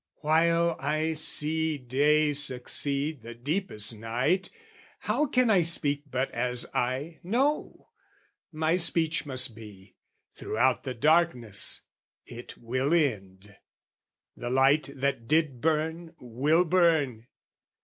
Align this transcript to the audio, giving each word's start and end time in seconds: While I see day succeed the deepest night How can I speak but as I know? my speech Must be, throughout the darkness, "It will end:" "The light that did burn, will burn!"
While 0.21 0.77
I 0.79 1.13
see 1.13 1.77
day 1.77 2.33
succeed 2.33 3.21
the 3.21 3.35
deepest 3.35 3.95
night 3.95 4.49
How 5.01 5.27
can 5.27 5.51
I 5.51 5.61
speak 5.61 6.05
but 6.09 6.31
as 6.31 6.65
I 6.73 7.19
know? 7.21 7.89
my 8.51 8.77
speech 8.77 9.27
Must 9.27 9.55
be, 9.55 9.93
throughout 10.33 10.85
the 10.85 10.95
darkness, 10.95 11.83
"It 12.25 12.57
will 12.57 12.95
end:" 12.95 13.55
"The 14.35 14.49
light 14.49 14.89
that 14.95 15.27
did 15.27 15.61
burn, 15.61 16.15
will 16.19 16.65
burn!" 16.65 17.27